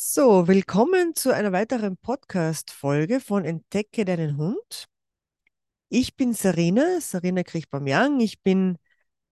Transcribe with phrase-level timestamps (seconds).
[0.00, 4.86] So, willkommen zu einer weiteren Podcast-Folge von Entdecke deinen Hund.
[5.88, 8.20] Ich bin Sarina, Sarina Kriechbaum-Young.
[8.20, 8.78] Ich bin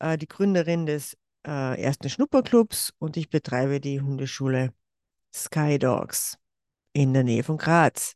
[0.00, 1.16] äh, die Gründerin des
[1.46, 4.74] äh, ersten Schnupperclubs und ich betreibe die Hundeschule
[5.32, 6.36] Sky Dogs
[6.92, 8.14] in der Nähe von Graz.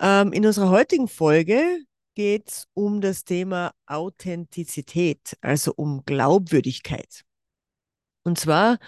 [0.00, 1.78] Ähm, in unserer heutigen Folge
[2.16, 7.22] geht es um das Thema Authentizität, also um Glaubwürdigkeit.
[8.24, 8.78] Und zwar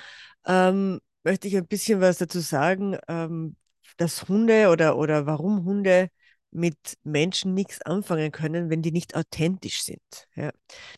[0.45, 0.99] ähm,
[1.29, 3.55] möchte ich ein bisschen was dazu sagen, ähm,
[3.99, 6.09] dass Hunde oder, oder warum Hunde
[6.51, 10.27] mit Menschen nichts anfangen können, wenn die nicht authentisch sind.
[10.35, 10.51] Ja.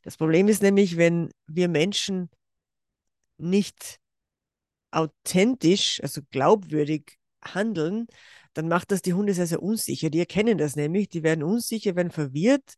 [0.03, 2.31] Das Problem ist nämlich, wenn wir Menschen
[3.39, 3.99] nicht
[4.93, 8.07] authentisch, also glaubwürdig handeln,
[8.55, 10.11] dann macht das die Hunde sehr, sehr unsicher.
[10.11, 12.75] Die erkennen das nämlich, die werden unsicher, werden verwirrt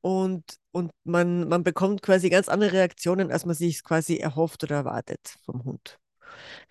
[0.00, 4.76] und, und man, man bekommt quasi ganz andere Reaktionen, als man sich quasi erhofft oder
[4.76, 5.98] erwartet vom Hund.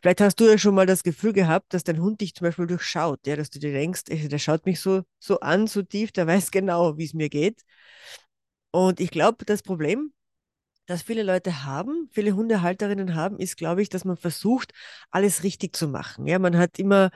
[0.01, 2.67] Vielleicht hast du ja schon mal das Gefühl gehabt, dass dein Hund dich zum Beispiel
[2.67, 6.11] durchschaut, ja, dass du dir denkst, ey, der schaut mich so, so an, so tief,
[6.11, 7.61] der weiß genau, wie es mir geht.
[8.71, 10.13] Und ich glaube, das Problem
[10.87, 14.71] das viele Leute haben, viele Hundehalterinnen haben, ist, glaube ich, dass man versucht,
[15.11, 16.27] alles richtig zu machen.
[16.27, 17.11] Ja, man hat immer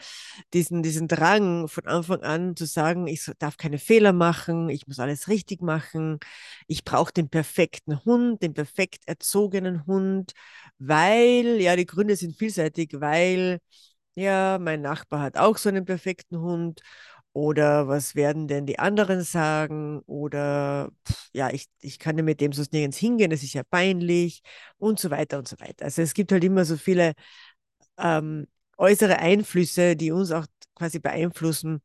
[0.53, 4.99] diesen, diesen Drang von Anfang an zu sagen, ich darf keine Fehler machen, ich muss
[4.99, 6.19] alles richtig machen,
[6.67, 10.33] ich brauche den perfekten Hund, den perfekt erzogenen Hund,
[10.79, 13.59] weil, ja, die Gründe sind vielseitig, weil,
[14.15, 16.81] ja, mein Nachbar hat auch so einen perfekten Hund
[17.33, 20.01] oder was werden denn die anderen sagen?
[20.05, 23.63] Oder pff, ja, ich, ich kann ja mit dem sonst nirgends hingehen, das ist ja
[23.63, 24.41] peinlich
[24.77, 25.85] und so weiter und so weiter.
[25.85, 27.13] Also es gibt halt immer so viele
[27.97, 31.81] ähm, äußere Einflüsse, die uns auch quasi beeinflussen,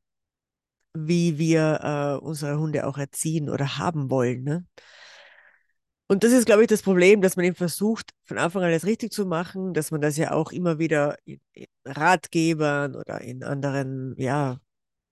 [0.95, 4.45] wie wir äh, unsere Hunde auch erziehen oder haben wollen.
[4.45, 4.67] Ne?
[6.07, 8.87] Und das ist, glaube ich, das Problem, dass man eben versucht, von Anfang an alles
[8.87, 11.41] richtig zu machen, dass man das ja auch immer wieder in
[11.85, 14.59] Ratgebern oder in anderen, ja,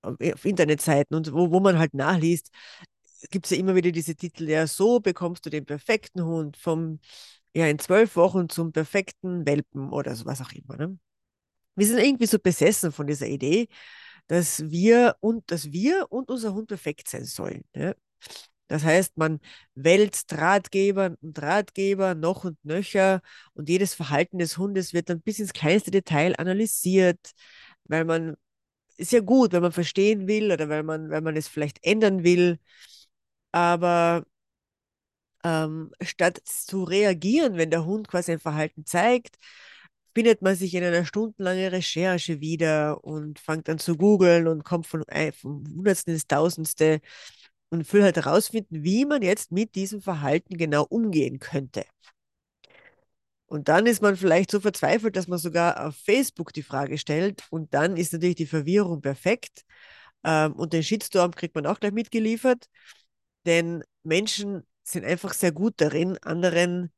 [0.03, 2.51] auf Internetseiten und wo, wo man halt nachliest,
[3.30, 7.01] gibt es ja immer wieder diese Titel, ja, so bekommst du den perfekten Hund vom,
[7.55, 10.77] ja, in zwölf Wochen zum perfekten Welpen oder so, was auch immer.
[10.77, 10.98] Ne?
[11.77, 13.68] Wir sind irgendwie so besessen von dieser Idee,
[14.29, 17.64] dass wir und dass wir und unser Hund perfekt sein sollen.
[17.74, 17.96] Ne?
[18.69, 19.40] Das heißt, man
[19.74, 23.20] wälzt Ratgeber und Ratgeber noch und nöcher
[23.55, 27.33] und jedes Verhalten des Hundes wird dann bis ins kleinste Detail analysiert,
[27.84, 28.36] weil man
[29.02, 32.24] ist ja gut, wenn man verstehen will oder weil man, wenn man es vielleicht ändern
[32.24, 32.58] will.
[33.52, 34.24] Aber
[35.45, 39.39] ähm, statt zu reagieren, wenn der Hund quasi ein Verhalten zeigt,
[40.14, 44.86] findet man sich in einer stundenlangen Recherche wieder und fängt an zu googeln und kommt
[44.86, 47.01] von, äh, vom Hundertsten ins Tausendste
[47.70, 51.84] und will halt herausfinden, wie man jetzt mit diesem Verhalten genau umgehen könnte.
[53.52, 57.42] Und dann ist man vielleicht so verzweifelt, dass man sogar auf Facebook die Frage stellt.
[57.51, 59.67] Und dann ist natürlich die Verwirrung perfekt.
[60.24, 62.70] Ähm, und den Shitstorm kriegt man auch gleich mitgeliefert.
[63.45, 66.92] Denn Menschen sind einfach sehr gut darin, anderen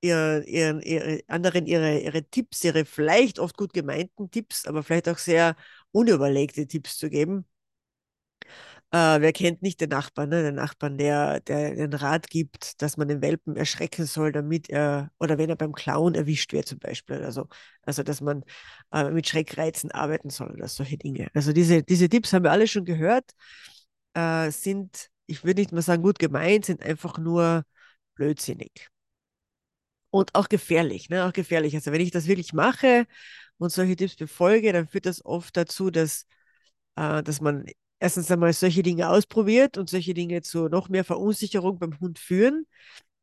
[0.00, 5.08] ihre, ihre, ihre, anderen ihre, ihre Tipps, ihre vielleicht oft gut gemeinten Tipps, aber vielleicht
[5.08, 5.54] auch sehr
[5.92, 7.46] unüberlegte Tipps zu geben.
[8.94, 10.42] Äh, wer kennt nicht den Nachbarn, ne?
[10.42, 15.10] Den Nachbarn, der, der den Rat gibt, dass man den Welpen erschrecken soll, damit er,
[15.18, 17.48] oder wenn er beim Klauen erwischt wird zum Beispiel oder so.
[17.82, 18.44] Also, dass man
[18.92, 21.28] äh, mit Schreckreizen arbeiten soll oder solche Dinge.
[21.34, 23.30] Also diese, diese Tipps haben wir alle schon gehört,
[24.14, 27.64] äh, sind, ich würde nicht mal sagen gut gemeint, sind einfach nur
[28.14, 28.88] blödsinnig.
[30.10, 31.24] Und auch gefährlich, ne?
[31.26, 31.74] Auch gefährlich.
[31.74, 33.06] Also wenn ich das wirklich mache
[33.58, 36.26] und solche Tipps befolge, dann führt das oft dazu, dass,
[36.96, 37.66] äh, dass man
[38.02, 42.66] erstens einmal solche Dinge ausprobiert und solche Dinge zu noch mehr Verunsicherung beim Hund führen,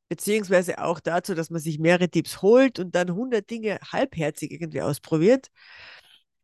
[0.07, 4.81] beziehungsweise auch dazu, dass man sich mehrere Tipps holt und dann 100 Dinge halbherzig irgendwie
[4.81, 5.49] ausprobiert.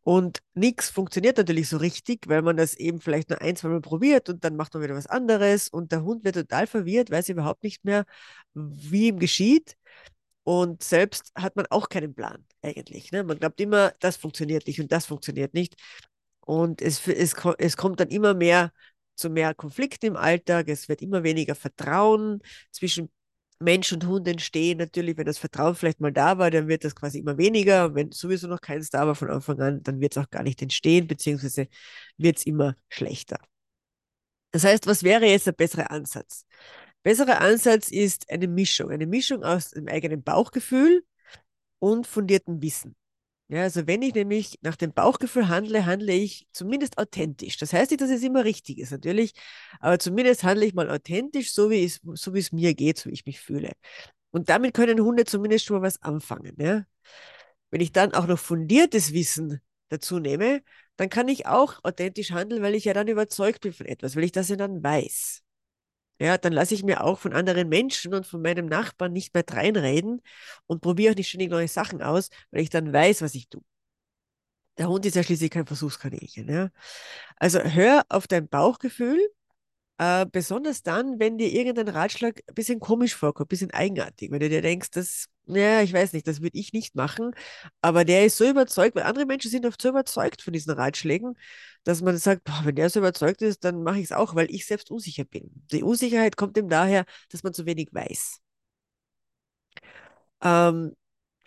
[0.02, 3.80] Und nichts funktioniert natürlich so richtig, weil man das eben vielleicht nur ein, zwei Mal
[3.80, 7.30] probiert und dann macht man wieder was anderes und der Hund wird total verwirrt, weiß
[7.30, 8.04] überhaupt nicht mehr,
[8.54, 9.76] wie ihm geschieht.
[10.44, 13.10] Und selbst hat man auch keinen Plan eigentlich.
[13.12, 13.24] Ne?
[13.24, 15.74] Man glaubt immer, das funktioniert nicht und das funktioniert nicht.
[16.46, 18.72] Und es, es, es kommt dann immer mehr
[19.16, 20.68] zu mehr Konflikten im Alltag.
[20.68, 22.40] Es wird immer weniger Vertrauen
[22.70, 23.10] zwischen
[23.58, 24.78] Mensch und Hund entstehen.
[24.78, 27.94] Natürlich, wenn das Vertrauen vielleicht mal da war, dann wird das quasi immer weniger.
[27.94, 30.62] Wenn sowieso noch keins da war von Anfang an, dann wird es auch gar nicht
[30.62, 31.68] entstehen, beziehungsweise
[32.16, 33.38] wird es immer schlechter.
[34.52, 36.46] Das heißt, was wäre jetzt der bessere Ansatz?
[37.02, 41.04] Besserer Ansatz ist eine Mischung, eine Mischung aus dem eigenen Bauchgefühl
[41.78, 42.96] und fundiertem Wissen.
[43.48, 47.56] Ja, also wenn ich nämlich nach dem Bauchgefühl handle, handle ich zumindest authentisch.
[47.58, 49.34] Das heißt nicht, dass es immer richtig ist, natürlich,
[49.78, 53.08] aber zumindest handle ich mal authentisch, so wie es, so wie es mir geht, so
[53.08, 53.70] wie ich mich fühle.
[54.32, 56.56] Und damit können Hunde zumindest schon mal was anfangen.
[56.58, 56.84] Ja?
[57.70, 59.60] Wenn ich dann auch noch fundiertes Wissen
[59.90, 60.62] dazu nehme,
[60.96, 64.24] dann kann ich auch authentisch handeln, weil ich ja dann überzeugt bin von etwas, weil
[64.24, 65.45] ich das ja dann weiß.
[66.20, 69.44] Ja, dann lasse ich mir auch von anderen Menschen und von meinem Nachbarn nicht mehr
[69.48, 70.22] reinreden
[70.66, 73.62] und probiere auch nicht ständig neue Sachen aus, weil ich dann weiß, was ich tue.
[74.78, 76.48] Der Hund ist ja schließlich kein Versuchskaninchen.
[76.48, 76.68] Ja?
[77.36, 79.18] Also hör auf dein Bauchgefühl,
[79.98, 84.30] äh, besonders dann, wenn dir irgendein Ratschlag ein bisschen komisch vorkommt, ein bisschen eigenartig.
[84.30, 87.32] Wenn du dir denkst, das, ja, ich weiß nicht, das würde ich nicht machen,
[87.80, 91.36] aber der ist so überzeugt, weil andere Menschen sind oft so überzeugt von diesen Ratschlägen,
[91.84, 94.50] dass man sagt, boah, wenn der so überzeugt ist, dann mache ich es auch, weil
[94.50, 95.50] ich selbst unsicher bin.
[95.72, 98.40] Die Unsicherheit kommt ihm daher, dass man zu wenig weiß.
[100.42, 100.94] Ähm,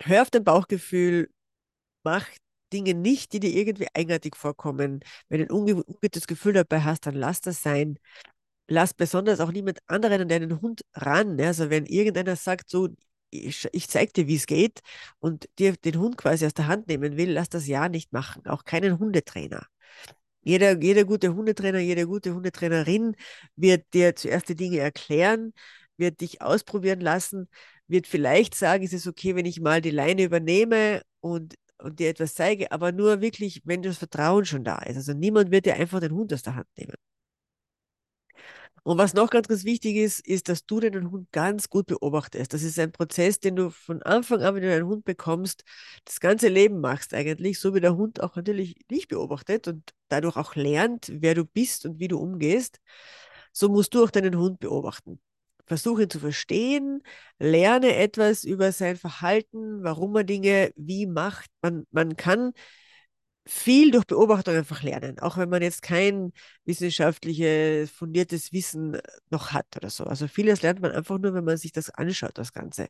[0.02, 1.30] hör auf dein Bauchgefühl,
[2.04, 2.26] mach
[2.72, 5.00] Dinge nicht, die dir irgendwie eigenartig vorkommen.
[5.28, 7.98] Wenn du ein ungutes Gefühl dabei hast, dann lass das sein.
[8.68, 11.40] Lass besonders auch niemand anderen an deinen Hund ran.
[11.40, 12.88] Also wenn irgendeiner sagt, so,
[13.30, 14.80] ich, ich zeig dir, wie es geht
[15.20, 18.46] und dir den Hund quasi aus der Hand nehmen will, lass das ja nicht machen.
[18.46, 19.66] Auch keinen Hundetrainer.
[20.42, 23.14] Jeder, jeder gute Hundetrainer, jede gute Hundetrainerin
[23.56, 25.52] wird dir zuerst die Dinge erklären,
[25.96, 27.48] wird dich ausprobieren lassen,
[27.88, 32.10] wird vielleicht sagen, ist es okay, wenn ich mal die Leine übernehme und und dir
[32.10, 34.96] etwas zeige, aber nur wirklich, wenn das Vertrauen schon da ist.
[34.96, 36.94] Also niemand wird dir einfach den Hund aus der Hand nehmen.
[38.82, 42.52] Und was noch ganz, ganz wichtig ist, ist, dass du deinen Hund ganz gut beobachtest.
[42.54, 45.64] Das ist ein Prozess, den du von Anfang an, wenn du einen Hund bekommst,
[46.04, 50.36] das ganze Leben machst eigentlich, so wie der Hund auch natürlich dich beobachtet und dadurch
[50.36, 52.80] auch lernt, wer du bist und wie du umgehst.
[53.52, 55.20] So musst du auch deinen Hund beobachten
[55.70, 57.00] versuche ihn zu verstehen,
[57.38, 61.48] lerne etwas über sein Verhalten, warum er Dinge wie macht.
[61.62, 62.52] Man, man kann
[63.50, 66.32] viel durch Beobachtung einfach lernen, auch wenn man jetzt kein
[66.64, 68.98] wissenschaftliches, fundiertes Wissen
[69.30, 70.04] noch hat oder so.
[70.04, 72.88] Also vieles lernt man einfach nur, wenn man sich das anschaut, das Ganze.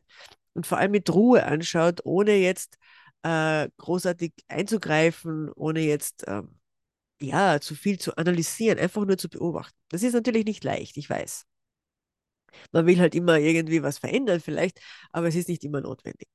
[0.53, 2.77] Und vor allem mit Ruhe anschaut, ohne jetzt
[3.23, 6.59] äh, großartig einzugreifen, ohne jetzt ähm,
[7.21, 9.77] ja zu viel zu analysieren, einfach nur zu beobachten.
[9.89, 11.45] Das ist natürlich nicht leicht, ich weiß.
[12.71, 14.79] Man will halt immer irgendwie was verändern vielleicht,
[15.11, 16.27] aber es ist nicht immer notwendig.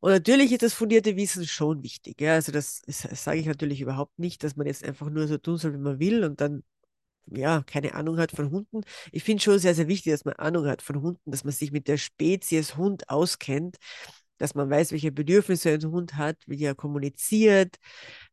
[0.00, 2.20] Und natürlich ist das fundierte Wissen schon wichtig.
[2.20, 2.34] Ja?
[2.34, 5.56] Also das, das sage ich natürlich überhaupt nicht, dass man jetzt einfach nur so tun
[5.56, 6.62] soll, wie man will und dann
[7.30, 8.82] ja, keine Ahnung hat von Hunden.
[9.12, 11.72] Ich finde schon sehr, sehr wichtig, dass man Ahnung hat von Hunden, dass man sich
[11.72, 13.76] mit der Spezies Hund auskennt,
[14.38, 17.76] dass man weiß, welche Bedürfnisse ein Hund hat, wie er kommuniziert,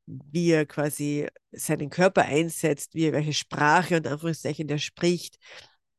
[0.06, 5.40] wie er quasi seinen Körper einsetzt, wie er welche Sprache und Anführungszeichen der spricht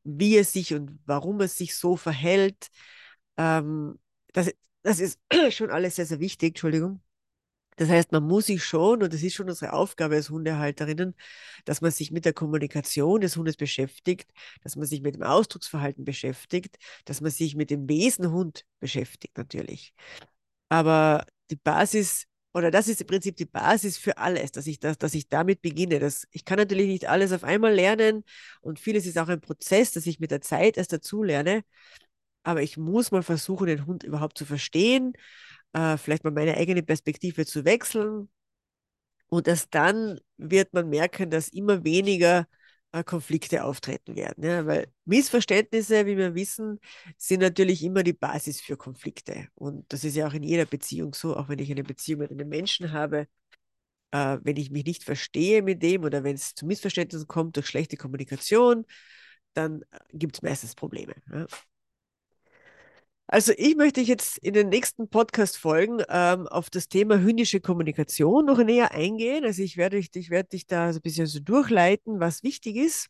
[0.07, 2.69] wie er sich und warum er sich so verhält.
[3.37, 3.99] Ähm,
[4.33, 4.53] das,
[4.87, 5.19] das ist
[5.51, 7.01] schon alles sehr, sehr wichtig, Entschuldigung.
[7.77, 11.15] Das heißt, man muss sich schon, und das ist schon unsere Aufgabe als Hundehalterinnen,
[11.67, 14.31] dass man sich mit der Kommunikation des Hundes beschäftigt,
[14.63, 19.37] dass man sich mit dem Ausdrucksverhalten beschäftigt, dass man sich mit dem Wesen Hund beschäftigt,
[19.37, 19.93] natürlich.
[20.69, 24.97] Aber die Basis oder das ist im Prinzip die Basis für alles, dass ich, das,
[24.97, 25.99] dass ich damit beginne.
[25.99, 28.25] Das, ich kann natürlich nicht alles auf einmal lernen
[28.63, 31.65] und vieles ist auch ein Prozess, dass ich mit der Zeit erst dazu lerne.
[32.47, 35.15] Aber ich muss mal versuchen, den Hund überhaupt zu verstehen,
[35.73, 38.29] äh, vielleicht mal meine eigene Perspektive zu wechseln.
[39.27, 42.47] Und erst dann wird man merken, dass immer weniger
[42.93, 44.45] äh, Konflikte auftreten werden.
[44.45, 44.65] Ja?
[44.65, 46.79] Weil Missverständnisse, wie wir wissen,
[47.19, 49.49] sind natürlich immer die Basis für Konflikte.
[49.57, 52.31] Und das ist ja auch in jeder Beziehung so, auch wenn ich eine Beziehung mit
[52.31, 53.27] einem Menschen habe,
[54.13, 57.67] äh, wenn ich mich nicht verstehe mit dem oder wenn es zu Missverständnissen kommt durch
[57.67, 58.87] schlechte Kommunikation,
[59.53, 61.17] dann äh, gibt es meistens Probleme.
[61.33, 61.47] Ja?
[63.29, 68.59] Also ich möchte jetzt in den nächsten Podcast-Folgen ähm, auf das Thema hündische Kommunikation noch
[68.59, 69.45] näher eingehen.
[69.45, 72.77] Also ich werde, ich, ich werde dich da so ein bisschen so durchleiten, was wichtig
[72.77, 73.09] ist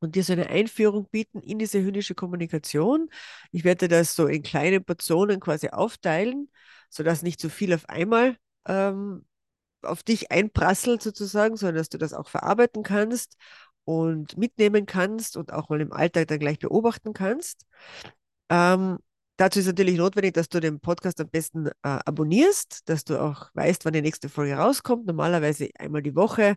[0.00, 3.08] und dir so eine Einführung bieten in diese hündische Kommunikation.
[3.52, 6.50] Ich werde das so in kleine Portionen quasi aufteilen,
[6.90, 8.36] sodass nicht zu so viel auf einmal
[8.66, 9.24] ähm,
[9.80, 13.36] auf dich einprasselt sozusagen, sondern dass du das auch verarbeiten kannst
[13.84, 17.66] und mitnehmen kannst und auch mal im Alltag dann gleich beobachten kannst.
[18.50, 18.98] Ähm,
[19.42, 23.50] Dazu ist natürlich notwendig, dass du den Podcast am besten äh, abonnierst, dass du auch
[23.54, 25.04] weißt, wann die nächste Folge rauskommt.
[25.04, 26.54] Normalerweise einmal die Woche,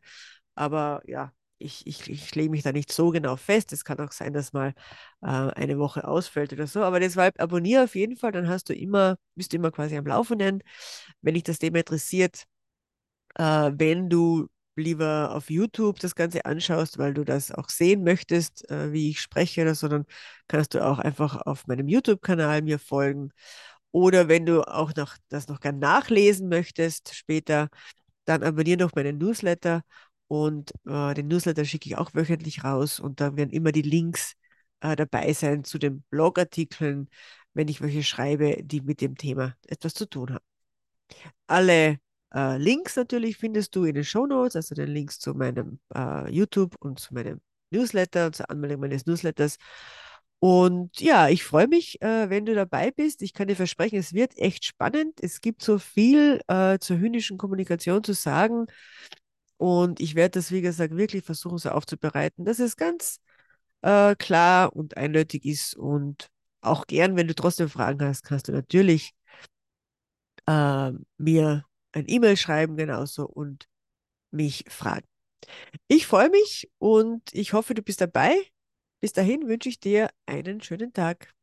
[0.54, 3.74] aber ja, ich, ich, ich lege mich da nicht so genau fest.
[3.74, 4.76] Es kann auch sein, dass mal
[5.24, 6.84] äh, eine Woche ausfällt oder so.
[6.84, 10.06] Aber deshalb abonniere auf jeden Fall, dann hast du immer, bist du immer quasi am
[10.06, 10.62] Laufenden.
[11.24, 12.44] Wenn dich das Thema interessiert,
[13.34, 18.70] äh, wenn du lieber auf YouTube das Ganze anschaust, weil du das auch sehen möchtest,
[18.70, 20.06] äh, wie ich spreche oder so, dann
[20.48, 23.32] kannst du auch einfach auf meinem YouTube-Kanal mir folgen.
[23.92, 27.70] Oder wenn du auch noch das noch gern nachlesen möchtest später,
[28.26, 29.84] dann abonniere doch meinen Newsletter
[30.28, 34.34] und äh, den Newsletter schicke ich auch wöchentlich raus und da werden immer die Links
[34.82, 37.10] äh, dabei sein zu den Blogartikeln,
[37.54, 40.46] wenn ich welche schreibe, die mit dem Thema etwas zu tun haben.
[41.48, 41.98] Alle
[42.36, 46.30] äh, Links natürlich findest du in den Show Notes, also den Links zu meinem äh,
[46.32, 49.58] YouTube und zu meinem Newsletter, zur Anmeldung meines Newsletters.
[50.40, 53.22] Und ja, ich freue mich, äh, wenn du dabei bist.
[53.22, 55.20] Ich kann dir versprechen, es wird echt spannend.
[55.22, 58.68] Es gibt so viel äh, zur hündischen Kommunikation zu sagen.
[59.58, 63.20] Und ich werde das, wie gesagt, wirklich versuchen, so aufzubereiten, dass es ganz
[63.82, 65.76] äh, klar und eindeutig ist.
[65.76, 66.30] Und
[66.62, 69.14] auch gern, wenn du trotzdem Fragen hast, kannst du natürlich
[70.48, 73.68] äh, mir ein E-Mail schreiben, genauso und
[74.32, 75.08] mich fragen.
[75.88, 78.36] Ich freue mich und ich hoffe, du bist dabei.
[79.02, 81.34] Bis dahin wünsche ich dir einen schönen Tag.